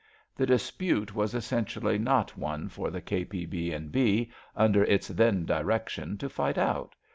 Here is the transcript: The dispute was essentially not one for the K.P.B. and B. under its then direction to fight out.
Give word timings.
The 0.35 0.47
dispute 0.47 1.13
was 1.13 1.35
essentially 1.35 1.99
not 1.99 2.35
one 2.35 2.69
for 2.69 2.89
the 2.89 3.01
K.P.B. 3.01 3.71
and 3.71 3.91
B. 3.91 4.31
under 4.55 4.83
its 4.85 5.09
then 5.09 5.45
direction 5.45 6.17
to 6.17 6.27
fight 6.27 6.57
out. 6.57 6.95